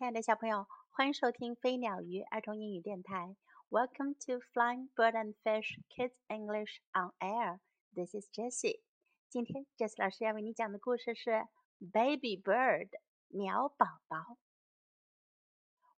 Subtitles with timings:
[0.00, 3.36] 亲爱的小朋友，欢迎收听飞鸟鱼儿童英语电台。
[3.70, 7.60] Welcome to Flying Bird and Fish Kids English on Air.
[7.94, 8.82] This is Jessie.
[9.28, 11.46] 今天 Jessie 老师要为你讲的故事是
[11.92, 12.90] Baby Bird
[13.28, 14.38] 鸟宝宝。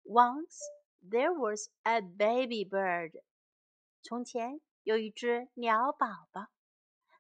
[0.04, 0.58] Once
[1.02, 3.22] there was a baby bird.
[4.02, 6.46] 从前有一只鸟宝宝。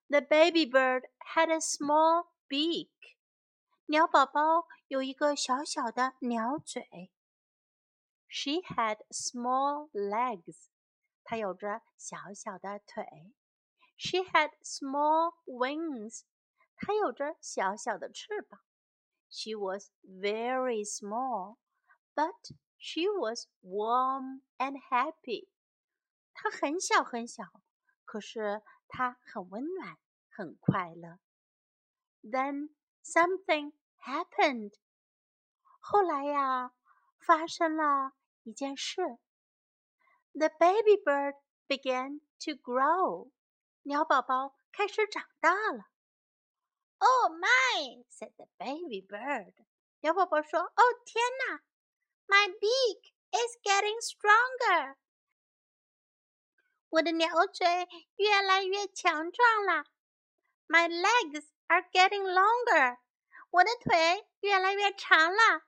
[0.08, 1.02] The baby bird
[1.34, 2.88] had a small beak.
[3.87, 7.11] 鸟宝宝有一个小小的鸟嘴。
[8.27, 10.69] She had small legs.
[11.23, 13.33] 她有着小小的腿。
[13.97, 16.21] She had small wings.
[16.77, 18.61] 她有着小小的翅膀。
[19.29, 21.57] She was very small,
[22.15, 25.49] but she was warm and happy.
[26.33, 27.61] 她很小很小，
[28.05, 29.97] 可是她很温暖，
[30.29, 31.19] 很快乐。
[32.23, 32.69] Then
[33.02, 34.74] something happened.
[35.80, 36.72] 后来呀，
[37.18, 38.12] 发生了
[38.42, 39.18] 一件事。
[40.32, 41.34] The baby bird
[41.66, 43.30] began to grow.
[43.82, 45.86] 鸟宝宝开始长大了。
[46.98, 48.04] Oh my!
[48.10, 49.54] said the baby bird.
[50.00, 51.62] 鸟宝宝说：“哦天哪！
[52.26, 54.96] My beak is getting stronger.
[56.90, 57.66] 我的鸟嘴
[58.16, 59.84] 越来越强壮了。
[60.68, 62.98] My legs are getting longer.
[63.50, 65.62] 我的腿越来越长了。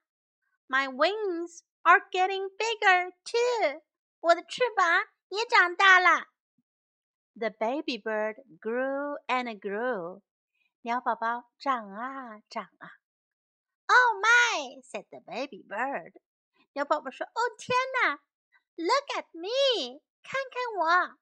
[0.68, 3.82] My wings are getting bigger too.
[4.20, 6.26] 我的翅膀也长大了。
[7.34, 10.22] The baby bird grew and grew.
[10.82, 12.90] 鸟宝宝长啊长啊。
[13.86, 14.82] Oh my!
[14.82, 16.12] said the baby bird.
[16.74, 18.20] 鸟宝宝说：“哦天哪！
[18.76, 21.18] Look at me，看看我。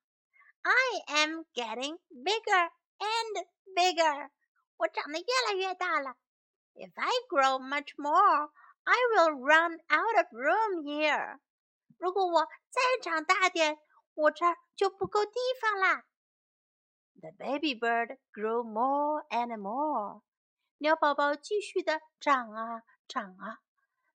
[0.62, 4.30] I am getting bigger and bigger。
[4.76, 6.16] 我长得越来越大了。
[6.78, 8.50] if I grow much more,
[8.84, 11.40] I will run out of room here.
[11.98, 13.78] 如果我再长大点，
[14.14, 16.04] 我这儿就不够地方啦。
[17.20, 20.22] The baby bird grew more and more.
[20.78, 23.58] 鸟宝宝继续的长啊长啊。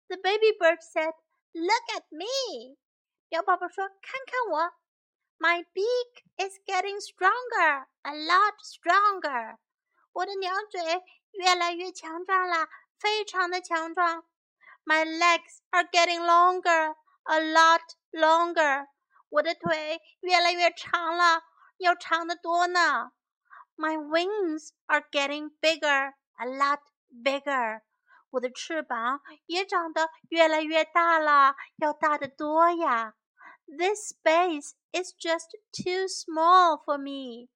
[0.08, 1.16] The baby bird said,
[1.54, 2.78] "Look at me."
[3.30, 4.74] 鸟宝宝说：“看看我。
[5.40, 9.58] My beak is getting stronger, a lot stronger.
[10.17, 10.81] 我的鸟嘴
[11.33, 12.69] 越来越强壮了，
[12.99, 14.25] 非常的强壮。
[14.83, 16.95] My legs are getting longer,
[17.25, 17.83] a lot
[18.13, 18.87] longer。
[19.29, 21.43] 我的腿越来越长了，
[21.77, 23.13] 要长得多呢。
[23.77, 27.83] My wings are getting bigger, a lot bigger。
[28.31, 33.13] 我的翅膀也长得越来越大了，要大得多呀。
[33.67, 37.51] This space is just too small for me。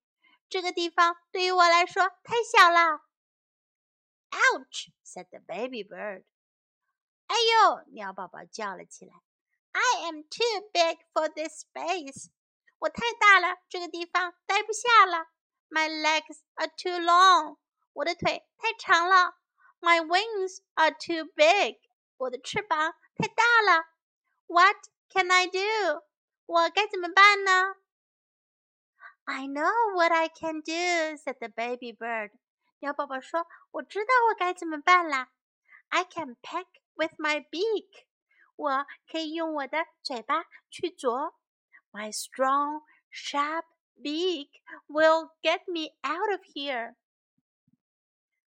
[0.50, 3.03] 这个地方对于我来说太小了。
[4.31, 4.91] Ouch!
[5.05, 6.25] said the baby bird.
[7.28, 7.84] 哎呦！
[7.93, 9.15] 鸟宝宝叫了起来。
[9.71, 12.31] I am too big for this space.
[12.81, 15.28] 我太大了，这个地方待不下了。
[15.69, 17.59] My legs are too long.
[17.93, 19.37] 我的腿太长了。
[19.81, 21.78] My wings are too big.
[22.16, 23.84] 我的翅膀太大了。
[24.47, 24.77] What
[25.09, 26.03] can I do?
[26.47, 27.77] 我该怎么办呢
[29.25, 32.31] ？I know what I can do," said the baby bird.
[32.79, 35.29] 鸟宝宝说：“我知道我该怎么办啦。
[35.90, 38.06] I can peck with my beak.
[38.56, 41.35] 我可以用我的嘴巴去啄。
[41.91, 43.66] My strong, sharp
[43.96, 44.50] beak
[44.88, 46.96] will get me out of here.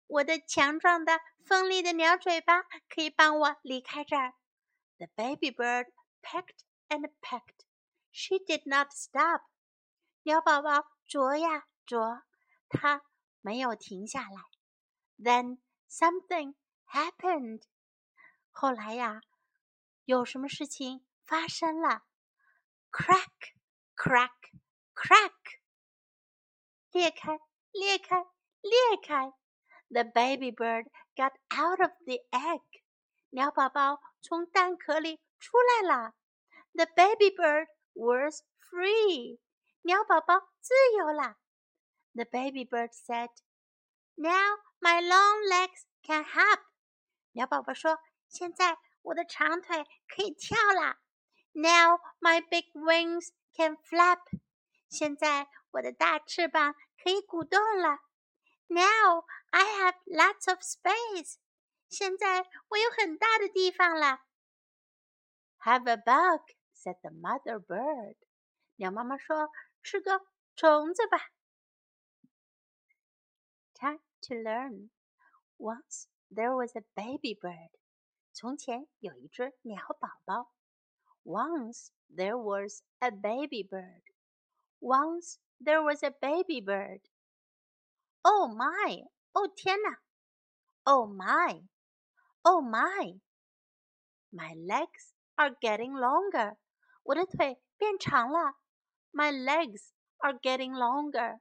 [0.06, 4.34] 我的强壮的、锋利的鸟嘴巴可以帮我离开这儿。
[4.98, 5.86] The baby bird
[6.22, 7.64] pecked and pecked.
[8.12, 9.42] She did not stop.
[10.26, 12.22] 鸟宝宝啄呀啄，
[12.68, 13.02] 它
[13.40, 14.42] 没有停下来。
[15.18, 16.54] Then something
[16.86, 17.62] happened。
[18.50, 19.20] 后来呀，
[20.04, 22.02] 有什么事情发生了？
[22.90, 23.54] Crack,
[23.96, 24.52] crack,
[24.94, 25.32] crack！
[26.90, 27.40] 裂开，
[27.72, 28.26] 裂开，
[28.60, 29.32] 裂开！
[29.88, 32.62] The baby bird got out of the egg。
[33.30, 36.14] 鸟宝宝从蛋壳里出来了。
[36.74, 39.38] The baby bird was free。
[39.84, 41.38] 鸟宝宝自由啦。
[42.14, 43.30] The baby bird said,
[44.14, 46.60] "Now my long legs can hop."
[47.32, 47.98] 鸟宝宝说：“
[48.28, 51.00] 现在我的长腿可以跳啦。
[51.52, 54.20] Now my big wings can flap."
[54.88, 57.98] 现在我的大翅膀可以鼓动了。
[58.68, 61.38] Now I have lots of space.
[61.88, 64.20] 现在我有很大的地方了。
[65.64, 66.42] Have a bug,"
[66.72, 68.16] said the mother bird.
[68.76, 69.50] 鸟妈妈说。
[69.86, 71.18] 吃个虫子吧。
[73.74, 74.90] Time to learn.
[75.58, 77.70] Once there was a baby bird.
[78.32, 80.52] 从前有一只鸟宝宝。
[81.24, 84.02] Once there was a baby bird.
[84.80, 87.00] Once there was a baby bird.
[88.22, 89.08] Oh my!
[89.32, 89.98] 哦天哪！
[90.84, 91.66] Oh my!
[92.42, 93.20] Oh my!
[94.30, 96.56] My legs are getting longer.
[97.04, 98.56] 我的腿变长了。
[99.12, 99.92] My legs
[100.22, 101.40] are getting longer.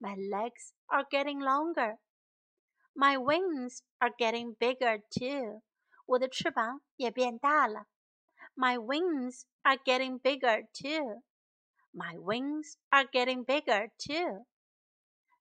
[0.00, 1.98] My legs are getting longer.
[2.96, 5.62] My wings are getting bigger too.
[6.06, 7.86] 我的翅膀也变大了。
[8.54, 11.22] My wings are getting bigger too.
[11.92, 14.46] My wings are getting bigger too.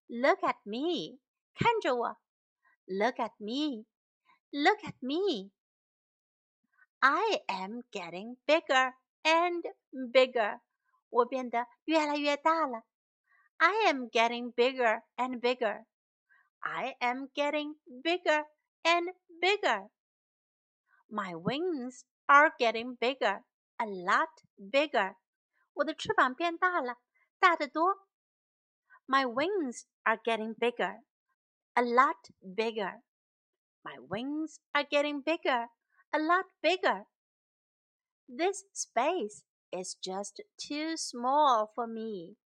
[0.07, 1.19] Look at me.
[1.53, 2.17] 看着我。
[2.85, 3.85] Look at me.
[4.51, 5.51] Look at me.
[6.99, 8.93] I am getting bigger
[9.23, 9.63] and
[10.11, 10.59] bigger.
[11.09, 12.83] 我变得越来越大了。
[13.57, 15.85] I am getting bigger and bigger.
[16.59, 18.45] I am getting bigger
[18.83, 19.89] and bigger.
[21.09, 23.43] My wings are getting bigger,
[23.77, 25.15] a lot bigger.
[25.73, 26.97] 我的翅膀变大了，
[27.39, 28.07] 大得多。
[29.05, 31.03] My wings are getting bigger,
[31.73, 33.01] a lot bigger.
[33.83, 35.69] My wings are getting bigger,
[36.11, 37.05] a lot bigger.
[38.27, 42.37] This space is just too small for me.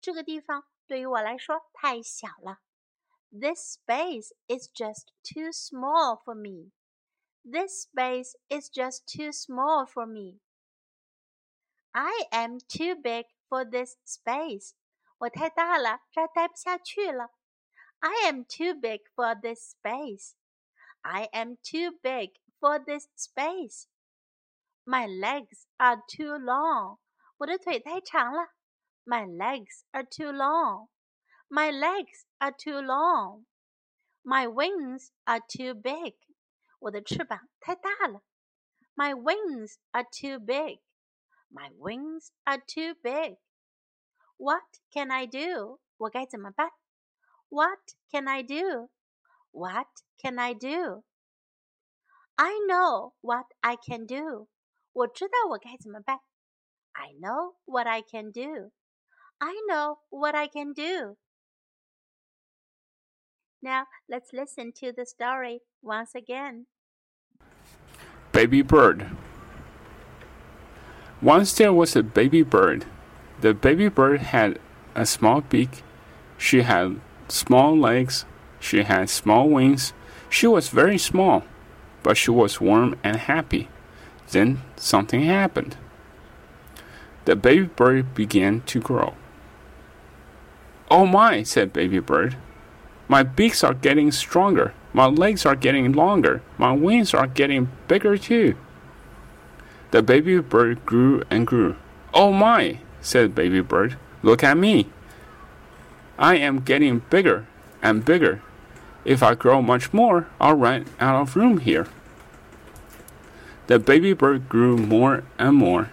[0.00, 2.60] 这个地方对于我来说太小了。
[3.30, 6.70] This space is just too small for me.
[7.44, 10.40] This space is just too small for me.
[11.92, 14.72] I am too big for this space.
[15.18, 17.30] 我太大了，这儿待不下去了。
[17.98, 20.34] I am too big for this space.
[21.02, 23.86] I am too big for this space.
[24.84, 26.98] My legs are too long.
[27.36, 28.54] 我的腿太长了。
[29.04, 30.88] My legs are too long.
[31.48, 33.44] My legs are too long.
[34.22, 36.16] My wings are too big.
[36.78, 38.22] 我的翅膀太大了。
[38.94, 40.80] My wings are too big.
[41.50, 43.38] My wings are too big.
[44.36, 45.80] What can I do?
[45.96, 46.70] 我该怎么办？
[47.48, 48.90] What can I do?
[49.50, 49.88] What
[50.18, 51.04] can I do?
[52.36, 54.48] I know what I can do.
[54.92, 56.20] 我知道我该怎么办。
[56.92, 58.72] I know what I can do.
[59.38, 61.16] I know what I can do.
[63.60, 66.66] Now let's listen to the story once again.
[68.32, 69.06] Baby Bird
[71.20, 72.86] Once there was a baby bird.
[73.40, 74.60] The baby bird had
[74.94, 75.82] a small beak.
[76.36, 78.24] She had small legs.
[78.60, 79.92] She had small wings.
[80.30, 81.42] She was very small,
[82.02, 83.68] but she was warm and happy.
[84.31, 85.77] Then something happened.
[87.25, 89.13] The baby bird began to grow.
[90.89, 92.35] Oh my, said Baby Bird.
[93.07, 94.73] My beaks are getting stronger.
[94.93, 96.41] My legs are getting longer.
[96.57, 98.55] My wings are getting bigger too.
[99.91, 101.75] The baby bird grew and grew.
[102.13, 103.97] Oh my, said baby bird.
[104.21, 104.87] Look at me.
[106.17, 107.47] I am getting bigger
[107.81, 108.41] and bigger.
[109.03, 111.87] If I grow much more, I'll run out of room here.
[113.67, 115.89] The baby bird grew more and more.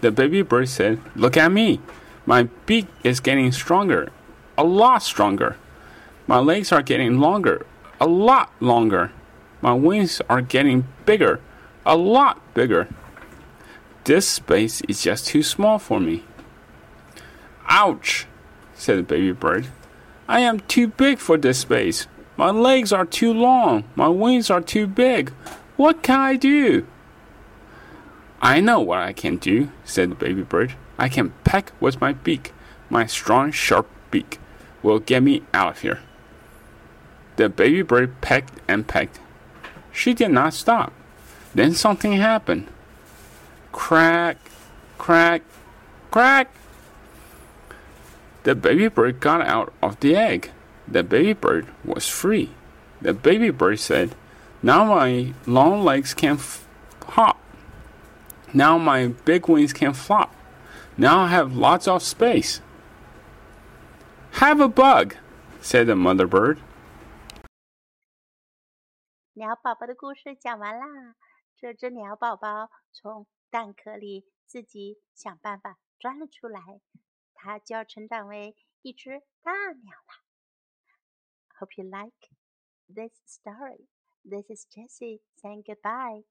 [0.00, 1.80] The baby bird said, Look at me.
[2.26, 4.10] My beak is getting stronger,
[4.58, 5.56] a lot stronger.
[6.26, 7.64] My legs are getting longer,
[7.98, 9.12] a lot longer.
[9.62, 11.40] My wings are getting bigger,
[11.86, 12.86] a lot bigger.
[14.04, 16.24] This space is just too small for me.
[17.68, 18.26] Ouch,
[18.74, 19.68] said the baby bird.
[20.28, 22.06] I am too big for this space.
[22.36, 23.84] My legs are too long.
[23.96, 25.30] My wings are too big.
[25.76, 26.86] What can I do?
[28.40, 30.74] I know what I can do, said the baby bird.
[30.98, 32.52] I can peck with my beak.
[32.88, 34.38] My strong, sharp beak
[34.82, 36.00] will get me out of here.
[37.36, 39.20] The baby bird pecked and pecked.
[39.92, 40.92] She did not stop.
[41.54, 42.68] Then something happened.
[43.72, 44.38] Crack,
[44.98, 45.42] crack,
[46.10, 46.50] crack.
[48.44, 50.50] The baby bird got out of the egg.
[50.86, 52.50] The baby bird was free.
[53.02, 54.14] The baby bird said,
[54.62, 56.67] Now my long legs can hop.
[58.53, 60.29] Now my big wings can flop.
[60.97, 62.61] Now I have lots of space.
[64.33, 65.15] Have a bug,
[65.61, 66.59] said the mother bird.
[69.33, 71.15] 鸟宝宝的故事讲完啦。
[71.57, 76.81] 这只鸟宝宝从蛋壳里自己想办法钻了出来，
[77.33, 80.23] 它就要成长为一只大鸟了。
[81.59, 82.29] Hope you like
[82.87, 83.87] this story.
[84.23, 86.25] This is Jessie saying goodbye.